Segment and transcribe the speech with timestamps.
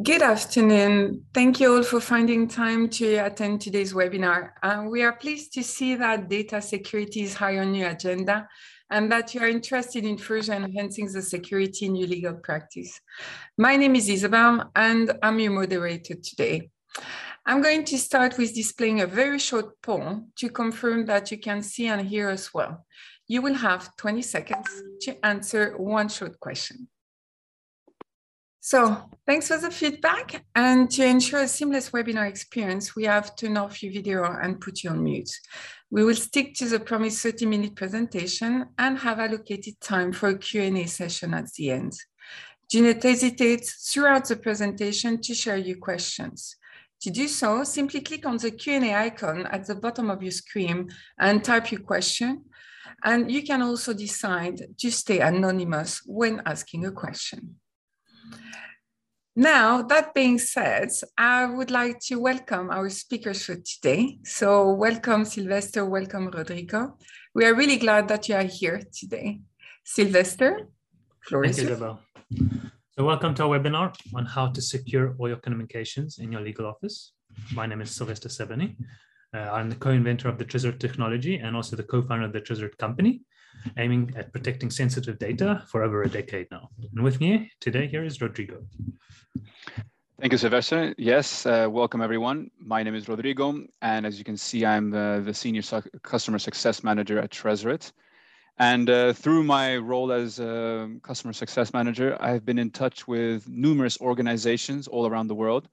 [0.00, 1.24] Good afternoon.
[1.34, 4.50] Thank you all for finding time to attend today's webinar.
[4.62, 8.46] Uh, we are pleased to see that data security is high on your agenda
[8.90, 13.00] and that you are interested in further enhancing the security in your legal practice.
[13.56, 16.70] My name is Isabel and I'm your moderator today.
[17.44, 21.60] I'm going to start with displaying a very short poll to confirm that you can
[21.60, 22.86] see and hear us well.
[23.26, 26.86] You will have 20 seconds to answer one short question.
[28.70, 30.44] So thanks for the feedback.
[30.54, 34.82] And to ensure a seamless webinar experience, we have turned off your video and put
[34.82, 35.30] you on mute.
[35.90, 40.36] We will stick to the promised 30 minute presentation and have allocated time for a
[40.36, 41.94] Q&A session at the end.
[42.68, 46.54] Do not hesitate throughout the presentation to share your questions.
[47.00, 50.90] To do so, simply click on the Q&A icon at the bottom of your screen
[51.18, 52.44] and type your question.
[53.02, 57.56] And you can also decide to stay anonymous when asking a question.
[59.38, 64.18] Now, that being said, I would like to welcome our speakers for today.
[64.24, 66.96] So welcome Sylvester, welcome Rodrigo.
[67.36, 69.40] We are really glad that you are here today.
[69.84, 70.66] Sylvester,
[71.20, 72.00] floor Thank you, Isabel.
[72.98, 76.66] So welcome to our webinar on how to secure all your communications in your legal
[76.66, 77.12] office.
[77.52, 78.74] My name is Sylvester Sebeni.
[79.32, 82.76] Uh, I'm the co-inventor of the Tresorit technology and also the co-founder of the Tresorit
[82.78, 83.20] company
[83.76, 86.70] aiming at protecting sensitive data for over a decade now.
[86.94, 88.62] And with me today here is Rodrigo.
[90.20, 90.94] Thank you, Sylvester.
[90.98, 92.50] Yes, uh, welcome everyone.
[92.58, 95.62] My name is Rodrigo, and as you can see, I'm the, the Senior
[96.02, 97.92] Customer Success Manager at Tresorit.
[98.58, 103.48] And uh, through my role as a Customer Success Manager, I've been in touch with
[103.48, 105.68] numerous organizations all around the world,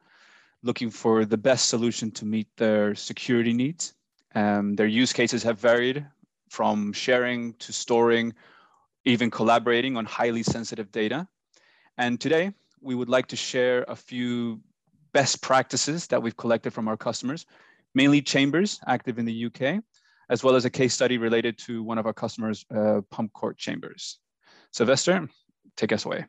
[0.61, 3.95] looking for the best solution to meet their security needs.
[4.35, 6.05] Um, their use cases have varied
[6.49, 8.33] from sharing to storing,
[9.05, 11.27] even collaborating on highly sensitive data.
[11.97, 14.59] And today, we would like to share a few
[15.13, 17.45] best practices that we've collected from our customers,
[17.93, 19.81] mainly chambers active in the UK,
[20.29, 23.57] as well as a case study related to one of our customers, uh, pump court
[23.57, 24.19] chambers.
[24.71, 25.27] Sylvester,
[25.77, 26.25] take us away.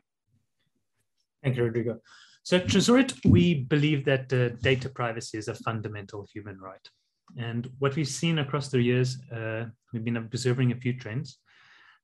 [1.43, 1.99] Thank you, Rodrigo.
[2.43, 6.89] So at Tresorit, we believe that uh, data privacy is a fundamental human right.
[7.35, 11.39] And what we've seen across the years, uh, we've been observing a few trends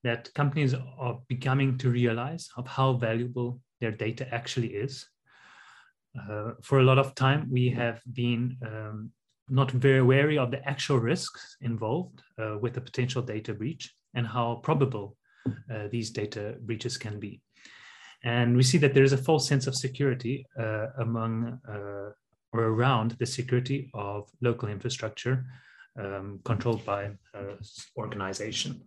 [0.04, 5.08] that companies are becoming to realize of how valuable their data actually is.
[6.20, 9.12] Uh, for a lot of time, we have been um,
[9.50, 14.28] not very wary of the actual risks involved uh, with a potential data breach and
[14.28, 15.16] how probable
[15.48, 17.42] uh, these data breaches can be.
[18.24, 22.12] And we see that there is a false sense of security uh, among uh,
[22.54, 25.46] or around the security of local infrastructure
[26.00, 27.56] um, controlled by uh,
[27.98, 28.82] organization.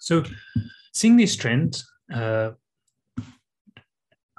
[0.00, 0.24] So
[0.92, 2.50] seeing these trends, uh,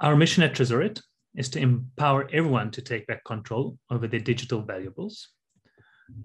[0.00, 1.00] our mission at Tresorit
[1.36, 5.28] is to empower everyone to take back control over their digital valuables,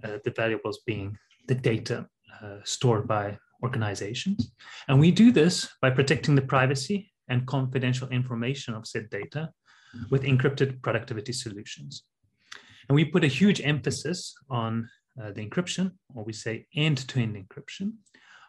[0.03, 2.07] uh, the valuables being the data
[2.41, 4.51] uh, stored by organizations.
[4.87, 9.49] And we do this by protecting the privacy and confidential information of said data
[10.09, 12.03] with encrypted productivity solutions.
[12.89, 14.89] And we put a huge emphasis on
[15.21, 17.93] uh, the encryption, or we say end-to-end encryption,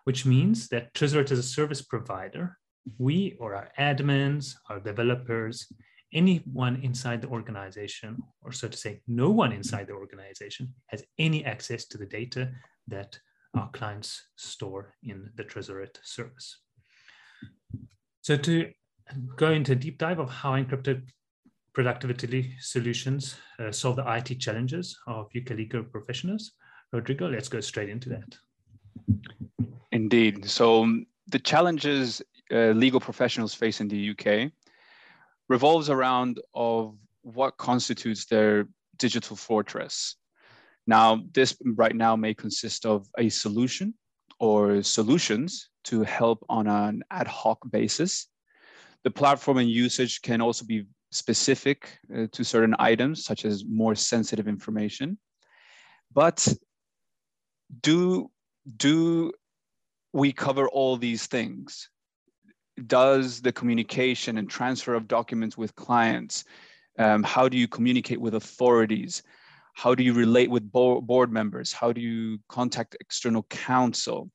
[0.05, 2.59] which means that Tresorit as a service provider,
[2.99, 5.67] we or our admins, our developers,
[6.13, 11.45] anyone inside the organization, or so to say, no one inside the organization has any
[11.45, 12.51] access to the data
[12.89, 13.19] that
[13.55, 16.59] our clients store in the Tresorit service.
[18.23, 18.71] So to
[19.37, 21.03] go into a deep dive of how encrypted
[21.75, 26.53] productivity solutions uh, solve the IT challenges of UK legal professionals.
[26.93, 28.37] Rodrigo, let's go straight into that.
[29.91, 30.49] Indeed.
[30.49, 34.53] So um, the challenges uh, legal professionals face in the UK
[35.49, 38.69] revolves around of what constitutes their
[38.99, 40.17] digital fortress.
[40.87, 43.95] Now, this right now may consist of a solution
[44.39, 48.29] or solutions to help on an ad hoc basis.
[49.03, 53.95] The platform and usage can also be specific uh, to certain items, such as more
[53.95, 55.19] sensitive information.
[56.13, 56.47] But
[57.81, 58.31] do,
[58.77, 59.33] do
[60.13, 61.89] we cover all these things?
[62.87, 66.45] Does the communication and transfer of documents with clients,
[66.99, 69.23] um, how do you communicate with authorities?
[69.75, 71.73] How do you relate with bo board members?
[71.73, 74.31] How do you contact external counsel?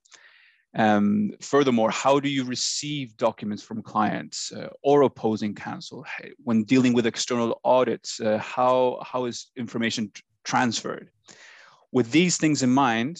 [0.76, 6.06] Um, furthermore, how do you receive documents from clients uh, or opposing counsel?
[6.44, 10.12] When dealing with external audits, uh, how, how is information
[10.44, 11.10] transferred?
[11.92, 13.20] With these things in mind,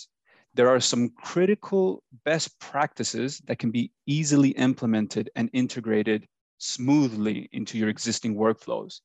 [0.54, 6.28] there are some critical best practices that can be easily implemented and integrated
[6.60, 9.00] smoothly into your existing workflows.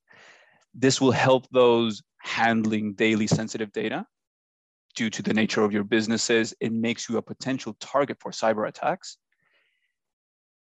[0.74, 4.06] This will help those handling daily sensitive data
[4.94, 6.54] due to the nature of your businesses.
[6.60, 9.16] It makes you a potential target for cyber attacks.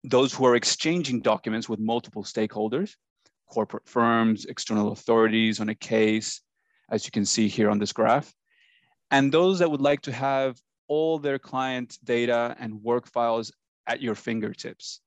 [0.05, 2.97] Those who are exchanging documents with multiple stakeholders,
[3.49, 6.41] corporate firms, external authorities on a case,
[6.91, 8.33] as you can see here on this graph,
[9.11, 10.59] and those that would like to have
[10.89, 13.53] all their client data and work files
[13.87, 15.01] at your fingertips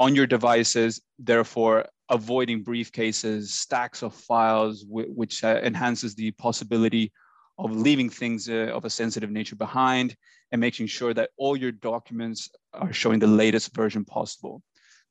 [0.00, 7.12] on your devices, therefore avoiding briefcases, stacks of files, which uh, enhances the possibility
[7.58, 10.16] of leaving things uh, of a sensitive nature behind
[10.52, 14.62] and making sure that all your documents are showing the latest version possible.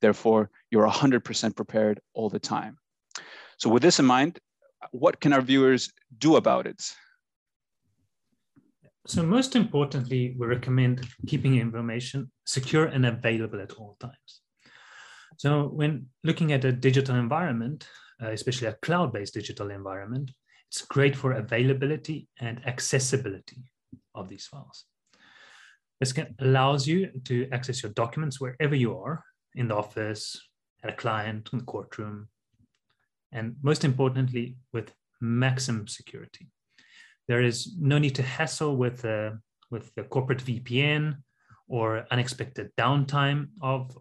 [0.01, 2.77] Therefore, you're 100% prepared all the time.
[3.57, 4.39] So with this in mind,
[4.91, 6.81] what can our viewers do about it?
[9.05, 14.41] So most importantly, we recommend keeping information secure and available at all times.
[15.37, 17.87] So when looking at a digital environment,
[18.21, 20.31] uh, especially a cloud-based digital environment,
[20.73, 23.61] it's great for availability and accessibility
[24.15, 24.85] of these files.
[25.99, 29.23] This can, allows you to access your documents wherever you are,
[29.53, 30.35] in the office,
[30.83, 32.27] at a client, in the courtroom,
[33.31, 34.91] and most importantly, with
[35.21, 36.47] maximum security.
[37.27, 39.33] There is no need to hassle with, uh,
[39.69, 41.17] with the corporate VPN
[41.67, 43.95] or unexpected downtime of,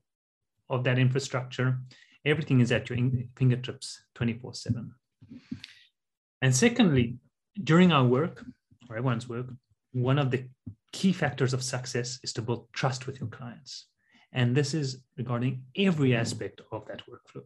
[0.70, 1.80] of that infrastructure.
[2.24, 2.98] Everything is at your
[3.36, 4.94] fingertips 24 7.
[6.42, 7.16] And secondly,
[7.62, 8.44] during our work,
[8.90, 9.46] or everyone's work,
[9.92, 10.48] one of the
[10.92, 13.86] key factors of success is to build trust with your clients.
[14.32, 17.44] And this is regarding every aspect of that workflow.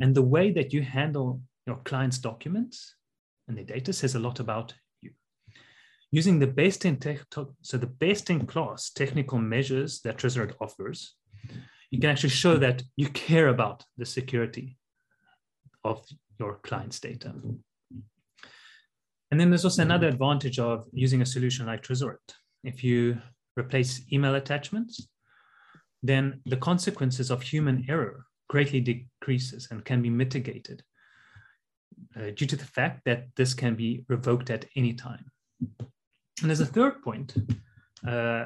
[0.00, 2.94] And the way that you handle your client's documents
[3.48, 5.12] and the data says a lot about you.
[6.10, 7.20] Using the best in tech,
[7.62, 11.14] so the best in class technical measures that Tresorit offers,
[11.90, 14.76] you can actually show that you care about the security
[15.84, 16.04] of
[16.38, 17.32] your client's data.
[19.30, 22.34] And then there's also another advantage of using a solution like Tresorit.
[22.62, 23.18] If you
[23.58, 25.08] replace email attachments,
[26.02, 30.82] then the consequences of human error greatly decreases and can be mitigated
[32.16, 35.24] uh, due to the fact that this can be revoked at any time.
[36.42, 37.34] And as a third point,
[38.06, 38.44] uh,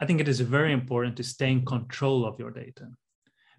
[0.00, 2.88] I think it is very important to stay in control of your data.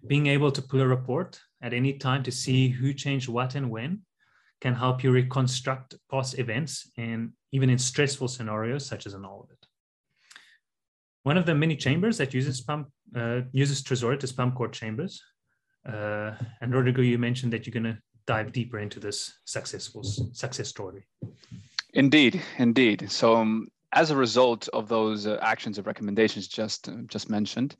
[0.06, 3.70] Being able to pull a report at any time to see who changed what and
[3.70, 4.02] when
[4.60, 9.58] can help you reconstruct past events and even in stressful scenarios such as an audit.
[11.22, 15.22] One of the many chambers that uses pump uh, uses Tresorit is pump court chambers.
[15.86, 20.68] Uh, and Rodrigo, you mentioned that you're going to dive deeper into this successful success
[20.68, 21.06] story.
[21.92, 23.10] Indeed, indeed.
[23.10, 27.76] So um, as a result of those uh, actions and recommendations just just mentioned,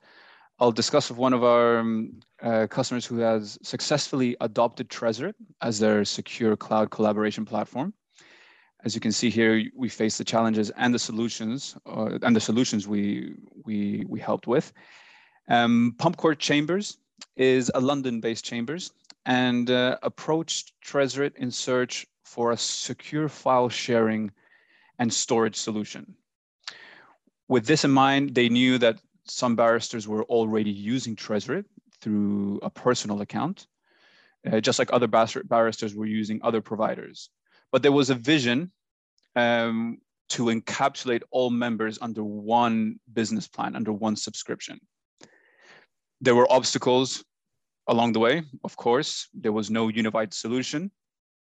[0.61, 5.81] I'll discuss with one of our um, uh, customers who has successfully adopted Tresorit as
[5.81, 7.93] their secure cloud collaboration platform.
[8.85, 12.41] As you can see here, we face the challenges and the solutions, uh, and the
[12.41, 13.35] solutions we
[13.65, 14.73] we we helped with.
[15.49, 16.99] Um, Court Chambers
[17.37, 18.93] is a London-based chambers
[19.27, 24.31] and uh, approached Tresorit in search for a secure file sharing
[24.99, 26.15] and storage solution.
[27.49, 31.65] With this in mind, they knew that some barristers were already using Tresorit
[32.01, 33.67] through a personal account,
[34.51, 37.31] uh, just like other barristers were using other providers.
[37.73, 38.71] But there was a vision
[39.37, 39.99] um,
[40.31, 44.81] to encapsulate all members under one business plan, under one subscription.
[46.21, 47.25] There were obstacles
[47.87, 50.91] along the way, of course, there was no unified solution.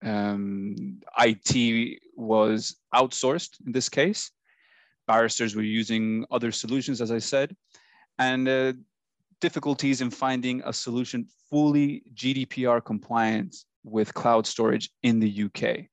[0.03, 4.31] Um, IT was outsourced in this case.
[5.09, 7.55] Barristers were using other solutions, as I said,
[8.19, 8.73] and uh,
[9.41, 15.87] difficulties in finding a solution fully GDPR compliant with cloud storage in the UK.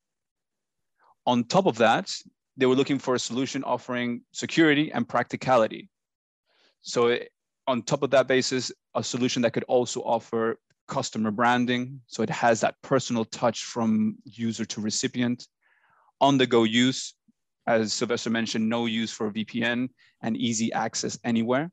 [1.25, 2.15] On top of that,
[2.59, 5.89] they were looking for a solution offering security and practicality.
[6.83, 7.19] So
[7.67, 10.59] on top of that basis, a solution that could also offer
[10.89, 12.03] customer branding.
[12.07, 15.49] So it has that personal touch from user to recipient.
[16.21, 17.15] On the go use,
[17.67, 19.89] as Sylvester mentioned, no use for VPN
[20.23, 21.71] and easy access anywhere.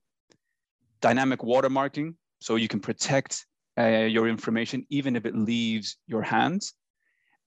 [1.02, 3.46] Dynamic watermarking, so you can protect
[3.78, 6.74] uh, your information even if it leaves your hands.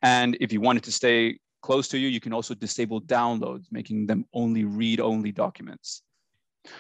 [0.03, 3.65] And if you want it to stay close to you, you can also disable downloads,
[3.71, 6.03] making them only read-only documents.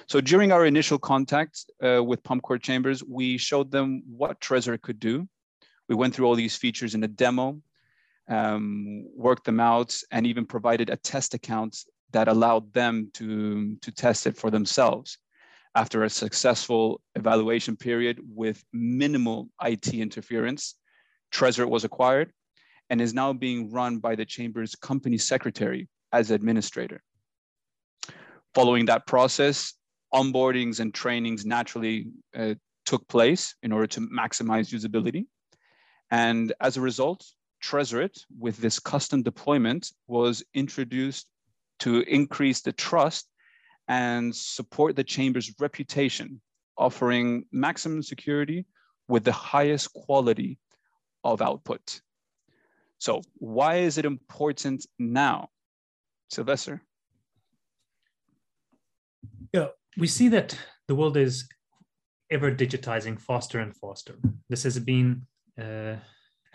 [0.06, 4.82] So during our initial contact uh, with Pump Court Chambers, we showed them what Tresorit
[4.82, 5.28] could do.
[5.88, 7.60] We went through all these features in a demo,
[8.28, 11.76] um, worked them out, and even provided a test account
[12.12, 15.18] that allowed them to, to test it for themselves.
[15.74, 20.76] After a successful evaluation period with minimal IT interference,
[21.32, 22.32] Tresorit was acquired
[22.88, 27.02] and is now being run by the Chamber's company secretary as administrator.
[28.54, 29.74] Following that process,
[30.14, 32.54] onboardings and trainings naturally uh,
[32.86, 35.26] took place in order to maximize usability.
[36.10, 37.24] And as a result,
[37.62, 41.28] Tresorit, with this custom deployment, was introduced
[41.80, 43.28] to increase the trust
[43.88, 46.40] and support the Chamber's reputation,
[46.76, 48.66] offering maximum security
[49.08, 50.58] with the highest quality
[51.22, 52.00] of output.
[52.98, 55.50] So why is it important now?
[56.30, 56.82] Sylvester?
[59.52, 60.58] Yeah, we see that
[60.88, 61.48] the world is
[62.30, 64.16] ever digitizing faster and faster.
[64.48, 65.26] This has been
[65.60, 65.96] uh,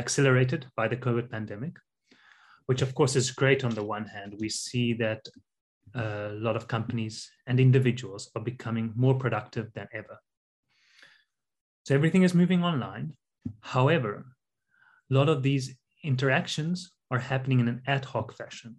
[0.03, 1.75] accelerated by the COVID pandemic,
[2.67, 4.35] which of course is great on the one hand.
[4.43, 5.21] We see that
[6.01, 7.15] uh, a lot of companies
[7.47, 10.17] and individuals are becoming more productive than ever.
[11.85, 13.07] So everything is moving online.
[13.75, 14.13] However,
[15.09, 15.65] a lot of these
[16.03, 18.75] interactions are happening in an ad hoc fashion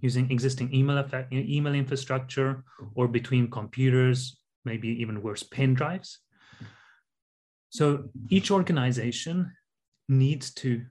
[0.00, 0.98] using existing email,
[1.32, 4.18] email infrastructure or between computers,
[4.64, 6.18] maybe even worse, pen drives.
[7.70, 7.84] So
[8.28, 9.52] each organization
[10.10, 10.84] needs to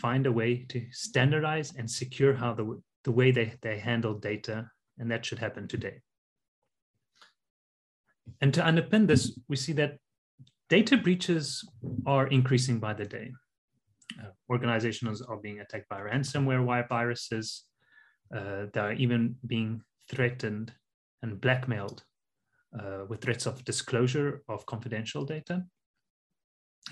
[0.00, 4.70] find a way to standardize and secure how the, the way they, they handle data,
[4.98, 6.00] and that should happen today.
[8.40, 9.98] And to underpin this, we see that
[10.68, 11.68] data breaches
[12.06, 13.32] are increasing by the day.
[14.20, 17.64] Uh, organizations are being attacked by ransomware viruses.
[18.34, 20.72] Uh, they are even being threatened
[21.22, 22.04] and blackmailed
[22.78, 25.64] uh, with threats of disclosure of confidential data.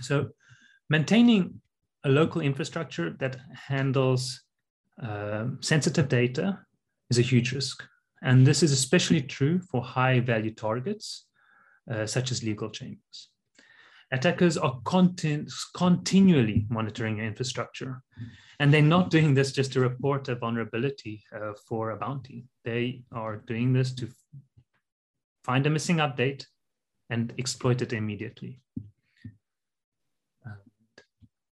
[0.01, 0.31] So
[0.91, 1.61] maintaining
[2.05, 3.37] a local infrastructure that
[3.69, 4.43] handles
[5.03, 6.59] uh, sensitive data
[7.09, 7.83] is a huge risk.
[8.23, 11.27] And this is especially true for high value targets,
[11.91, 13.31] uh, such as legal chambers.
[14.13, 18.03] Attackers are content, continually monitoring infrastructure.
[18.59, 22.45] And they're not doing this just to report a vulnerability uh, for a bounty.
[22.65, 24.09] They are doing this to
[25.45, 26.45] find a missing update
[27.09, 28.61] and exploit it immediately.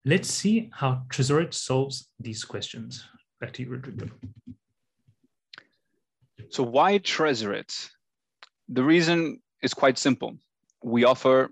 [0.07, 3.03] Let's see how Tresorit solves these questions.
[3.41, 4.07] Back to you, Rodrigo.
[6.49, 7.89] So why Tresorit?
[8.69, 10.37] The reason is quite simple.
[10.81, 11.49] We offer,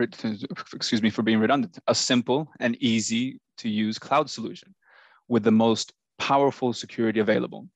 [0.00, 4.74] excuse me for being redundant, a simple and easy to use cloud solution
[5.28, 7.68] with the most powerful security available.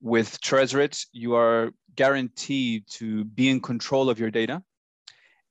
[0.00, 4.62] With Tresorit, you are guaranteed to be in control of your data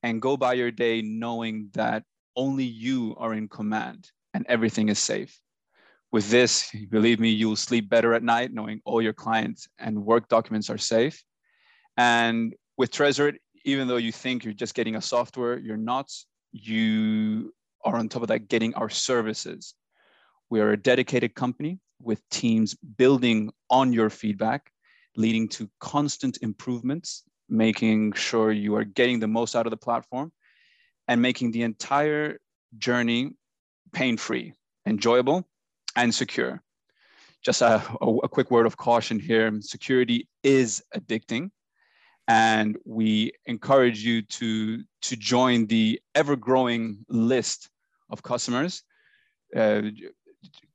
[0.02, 2.02] and go by your day knowing that
[2.36, 5.40] only you are in command and everything is safe.
[6.12, 10.28] With this, believe me, you'll sleep better at night knowing all your clients and work
[10.28, 11.22] documents are safe.
[11.96, 16.10] And with Tresorit, even though you think you're just getting a software, you're not.
[16.52, 17.52] You
[17.84, 19.74] are on top of that getting our services.
[20.48, 24.70] We are a dedicated company with teams building on your feedback,
[25.16, 30.30] leading to constant improvements, making sure you are getting the most out of the platform
[31.08, 32.38] and making the entire
[32.78, 33.32] journey
[33.92, 34.52] pain free,
[34.86, 35.46] enjoyable,
[35.94, 36.62] and secure.
[37.42, 41.50] Just a, a, quick word of caution here security is addicting.
[42.28, 47.70] And we encourage you to, to join the ever growing list
[48.10, 48.82] of customers.
[49.54, 49.82] Uh,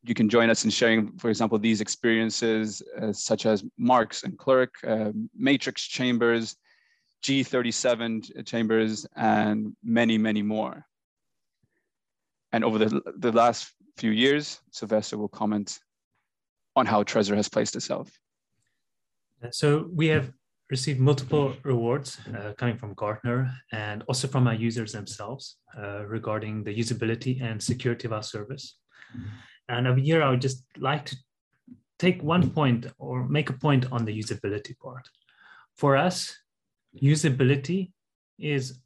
[0.03, 4.37] you can join us in sharing, for example, these experiences uh, such as Marks and
[4.37, 6.55] Clerk, uh, Matrix Chambers,
[7.23, 10.85] G37 chambers, and many, many more.
[12.51, 15.79] And over the, the last few years, Sylvester will comment
[16.75, 18.11] on how Tresorit has placed itself.
[19.51, 20.31] So we have
[20.69, 26.63] received multiple rewards uh, coming from Gartner and also from our users themselves uh, regarding
[26.63, 28.77] the usability and security of our service.
[29.15, 29.27] Mm-hmm.
[29.69, 31.15] And over here, I would just like to
[31.99, 35.07] take one point or make a point on the usability part.
[35.75, 36.35] For us,
[36.99, 37.91] usability
[38.39, 38.79] is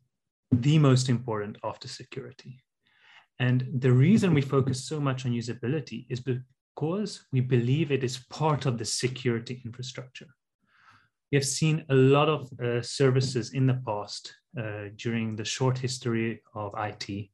[0.51, 2.59] the most important after security.
[3.39, 8.25] And the reason we focus so much on usability is because we believe it is
[8.29, 10.27] part of the security infrastructure.
[11.31, 15.77] We have seen a lot of uh, services in the past uh, during the short
[15.77, 17.29] history of IT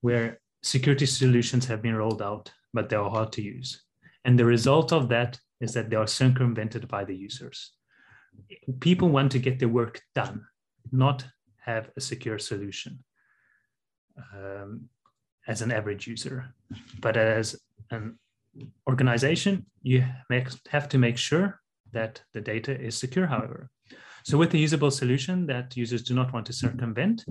[0.00, 3.82] where security solutions have been rolled out, but they are hard to use.
[4.24, 7.72] And the result of that is that they are circumvented by the users
[8.80, 10.44] people want to get their work done,
[10.92, 11.26] not
[11.64, 13.04] have a secure solution
[14.34, 14.88] um,
[15.46, 16.54] as an average user.
[17.00, 17.56] But as
[17.90, 18.18] an
[18.88, 20.04] organization, you
[20.70, 21.60] have to make sure
[21.92, 23.70] that the data is secure, however.
[24.24, 27.24] So with a usable solution that users do not want to circumvent,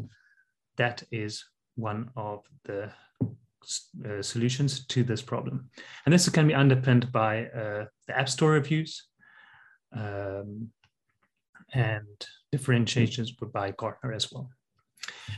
[0.77, 1.43] that is
[1.75, 2.89] one of the
[4.05, 5.69] uh, solutions to this problem.
[6.05, 9.03] And this can be underpinned by uh, the App Store reviews
[9.95, 10.69] um,
[11.73, 14.49] and differentiations by Gartner as well.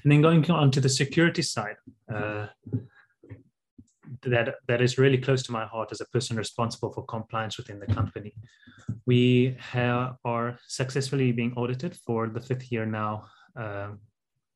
[0.03, 1.75] And then going on to the security side,
[2.13, 2.47] uh,
[4.23, 7.79] that, that is really close to my heart as a person responsible for compliance within
[7.79, 8.33] the company.
[9.05, 13.89] We are successfully being audited for the fifth year now uh,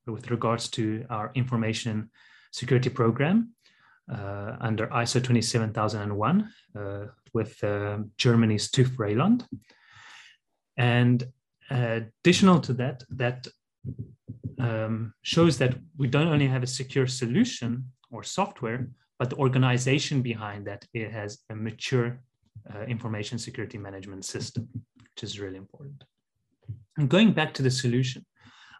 [0.08, 2.10] with regards to our information
[2.52, 3.54] security program
[4.12, 9.46] uh, under ISO 27001 uh, with uh, Germany's TÜV Rheinland.
[10.78, 11.24] And
[11.74, 13.48] additional to that, that
[14.60, 18.90] um, shows that we don't only have a secure solution or software,
[19.20, 22.20] but the organization behind that it has a mature
[22.74, 26.04] uh, information security management system, which is really important.
[26.98, 28.26] And going back to the solution,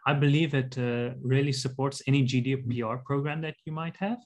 [0.06, 4.18] I believe it uh, really supports any GDPR program that you might have.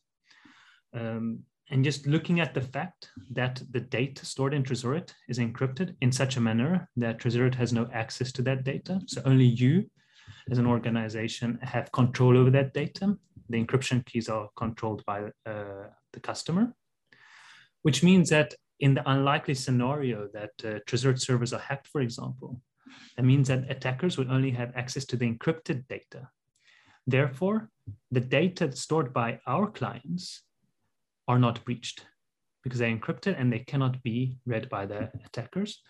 [0.95, 5.95] Um, and just looking at the fact that the data stored in Tresorit is encrypted
[6.01, 9.01] in such a manner that Tresorit has no access to that data.
[9.07, 9.91] So only you
[10.51, 13.17] as an organization have control over that data.
[13.51, 16.73] The encryption keys are controlled by uh, the customer,
[17.83, 22.61] which means that in the unlikely scenario that uh, Tresorit servers are hacked, for example,
[23.17, 26.29] that means that attackers will only have access to the encrypted data.
[27.07, 27.71] Therefore,
[28.11, 30.43] the data stored by our clients
[31.29, 32.05] are not breached
[32.65, 35.83] because they're encrypted and they cannot be read by the attackers.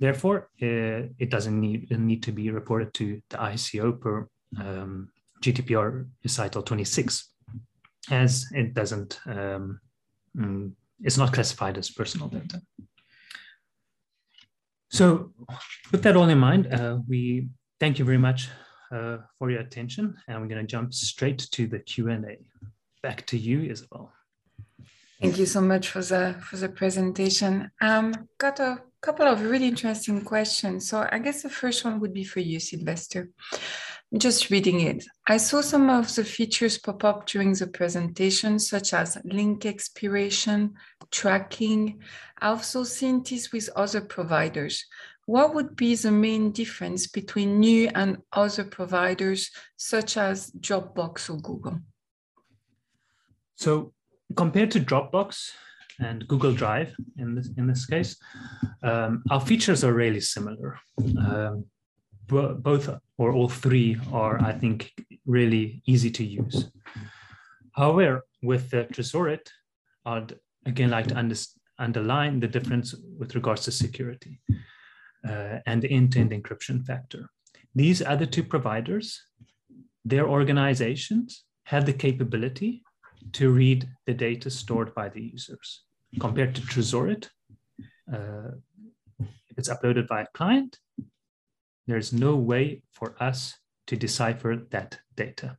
[0.00, 5.10] Therefore, uh, it doesn't need, need to be reported to the ICO per um,
[5.42, 7.28] GDPR recital 26,
[8.10, 9.80] as it doesn't, um,
[10.36, 10.72] mm,
[11.02, 12.60] it's not classified as personal data.
[14.90, 15.32] So
[15.92, 18.48] with that all in mind, uh, we thank you very much
[18.90, 22.38] uh, for your attention, and we're going to jump straight to the Q&A.
[23.02, 24.12] Back to you, Isabel.
[25.20, 27.70] Thank you so much for the for the presentation.
[27.82, 30.88] Um, got a couple of really interesting questions.
[30.88, 33.28] So I guess the first one would be for you, Sylvester.
[34.16, 38.94] Just reading it, I saw some of the features pop up during the presentation, such
[38.94, 40.74] as link expiration,
[41.10, 42.00] tracking.
[42.40, 44.86] I also seen this with other providers.
[45.26, 51.40] What would be the main difference between new and other providers, such as Dropbox or
[51.40, 51.78] Google?
[53.54, 53.92] So
[54.36, 55.50] compared to Dropbox
[55.98, 58.16] and Google Drive in this in this case,
[58.82, 60.78] um, our features are really similar.
[61.18, 61.64] Um,
[62.26, 62.88] both
[63.18, 64.92] or all three are, I think,
[65.26, 66.70] really easy to use.
[67.72, 69.48] However, with the Tresorit,
[70.06, 71.34] I'd again like to under,
[71.78, 74.40] underline the difference with regards to security
[75.28, 77.30] uh, and the end-to-end encryption factor.
[77.74, 79.20] These other two providers,
[80.04, 82.82] their organizations have the capability
[83.32, 85.82] to read the data stored by the users.
[86.18, 87.28] Compared to Tresorit,
[88.12, 88.52] uh,
[89.18, 90.78] if it's uploaded by a client,
[91.86, 93.56] there's no way for us
[93.86, 95.56] to decipher that data.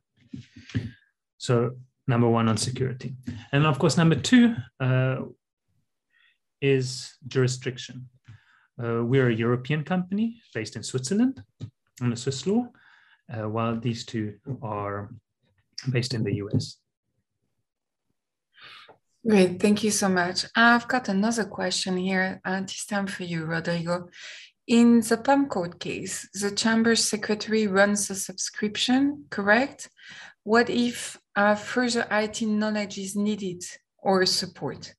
[1.38, 1.72] So
[2.06, 3.14] number one on security.
[3.52, 5.16] And of course, number two uh,
[6.60, 8.08] is jurisdiction.
[8.82, 11.42] Uh, we're a European company based in Switzerland
[12.00, 12.66] under Swiss law,
[13.32, 15.10] uh, while these two are
[15.90, 16.78] based in the US.
[19.24, 20.46] Great, thank you so much.
[20.56, 24.08] I've got another question here, and this time for you, Rodrigo.
[24.66, 29.88] In the Pump Court case, the chamber secretary runs a subscription, correct?
[30.42, 33.62] What if uh, further IT knowledge is needed
[33.98, 34.92] or support?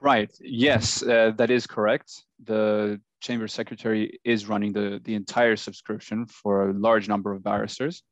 [0.00, 2.24] Right, yes, uh, that is correct.
[2.42, 8.02] The chamber secretary is running the, the entire subscription for a large number of barristers.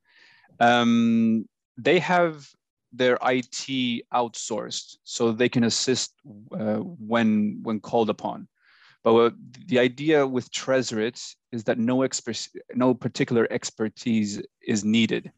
[0.61, 2.47] Um, they have
[2.93, 6.15] their IT outsourced so they can assist
[6.59, 8.49] uh, when when called upon.
[9.03, 9.31] But uh,
[9.67, 15.33] the idea with Tresorit is that no expert, no particular expertise is needed.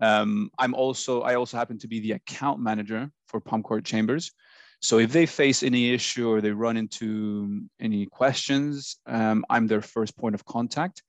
[0.00, 4.32] Um, I'm also I also happen to be the account manager for Pump Court Chambers.
[4.80, 9.80] So if they face any issue or they run into any questions, um, I'm their
[9.80, 11.02] first point of contact.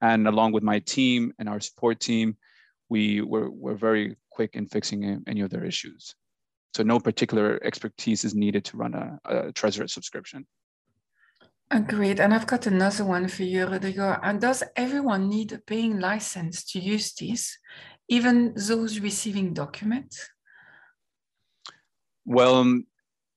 [0.00, 2.36] And along with my team and our support team,
[2.88, 6.14] we were, were very quick in fixing any of their issues.
[6.74, 10.46] So no particular expertise is needed to run a, a Tresorit subscription.
[11.70, 12.20] Agreed.
[12.20, 14.18] And I've got another one for you, Rodrigo.
[14.22, 17.58] And does everyone need a paying license to use this,
[18.08, 20.16] even those receiving documents?
[22.24, 22.86] Well, um,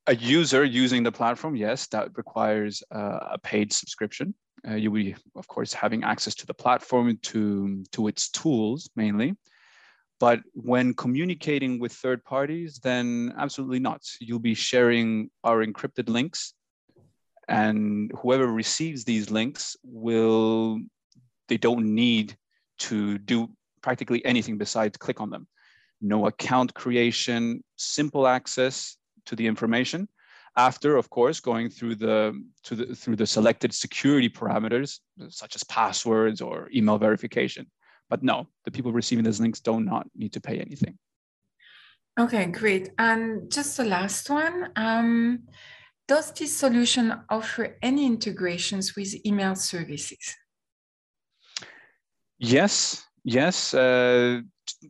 [0.07, 4.33] a user using the platform, yes, that requires uh, a paid subscription.
[4.65, 9.35] Uh, you'll be, of course, having access to the platform, to, to its tools mainly.
[10.19, 14.01] But when communicating with third parties, then absolutely not.
[14.19, 16.53] You'll be sharing our encrypted links
[17.47, 20.79] and whoever receives these links will,
[21.49, 22.37] they don't need
[22.79, 23.49] to do
[23.81, 25.47] practically anything besides click on them.
[26.01, 30.07] No account creation, simple access to the information
[30.55, 34.99] after, of course, going through the, to the, through the selected security parameters,
[35.29, 37.65] such as passwords or email verification.
[38.13, 40.99] But no, the people receiving those links do not need to pay anything.
[42.19, 42.91] Okay, great.
[42.99, 44.69] And just the last one.
[44.75, 45.47] Um,
[46.07, 50.35] does this solution offer any integrations with email services?
[52.37, 53.73] Yes, yes.
[53.73, 54.41] Uh,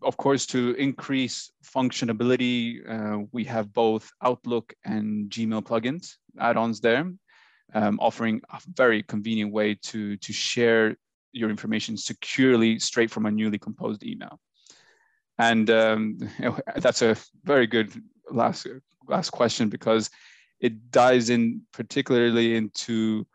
[0.02, 7.10] of course, to increase functionality, uh, we have both Outlook and Gmail plugins, add-ons there,
[7.74, 10.98] um, offering a very convenient way to, to share
[11.34, 14.40] your information securely straight from a newly composed email.
[15.38, 16.20] And um,
[16.78, 17.92] that's a very good
[18.32, 18.68] last,
[19.08, 20.10] last question because
[20.60, 23.28] it dives in particularly into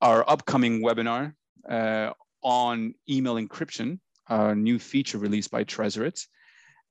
[0.00, 1.34] our upcoming webinar
[1.68, 2.10] uh,
[2.42, 6.26] on email encryption, a new feature released by Tresorit.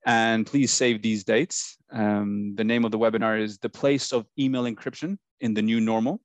[0.04, 1.76] And please save these dates.
[1.92, 5.80] Um, the name of the webinar is The Place of Email Encryption in the New
[5.80, 6.20] Normal.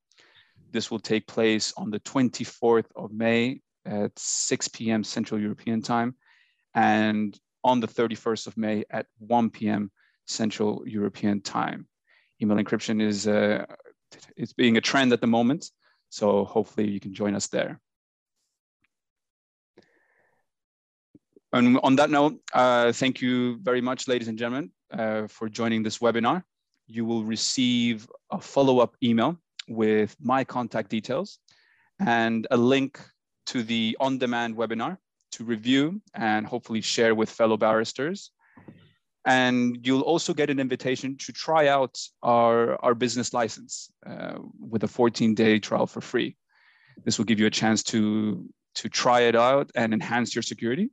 [0.71, 5.03] This will take place on the 24th of May at 6 p.m.
[5.03, 6.15] Central European Time
[6.75, 9.91] and on the 31st of May at 1 p.m.
[10.25, 11.87] Central European Time.
[12.41, 13.65] Email encryption is uh,
[14.35, 15.71] it's being a trend at the moment,
[16.09, 17.79] so hopefully you can join us there.
[21.53, 25.81] And on that note, uh, thank you very much, ladies and gentlemen, uh, for joining
[25.81, 26.43] this webinar.
[26.87, 31.39] You will receive a follow-up email with my contact details
[31.99, 32.99] and a link
[33.47, 34.97] to the on-demand webinar
[35.31, 38.31] to review and hopefully share with fellow barristers.
[39.25, 44.83] And you'll also get an invitation to try out our, our business license uh, with
[44.83, 46.37] a 14 day trial for free.
[47.03, 50.89] This will give you a chance to, to try it out and enhance your security.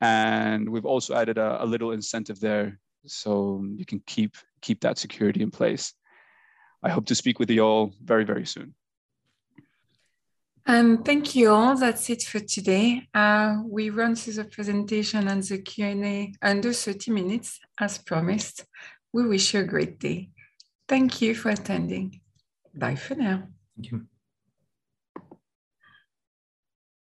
[0.00, 4.98] And we've also added a, a little incentive there so you can keep, keep that
[4.98, 5.94] security in place.
[6.82, 8.74] I hope to speak with you all very, very soon.
[10.66, 11.76] And thank you all.
[11.76, 13.06] That's it for today.
[13.14, 18.64] Uh, we run through the presentation and the Q&A under 30 minutes, as promised.
[19.12, 20.30] We wish you a great day.
[20.88, 22.20] Thank you for attending.
[22.74, 23.44] Bye for now.
[23.76, 24.06] Thank you.